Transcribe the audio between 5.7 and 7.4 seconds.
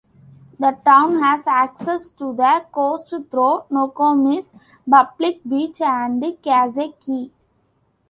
and Casey Key.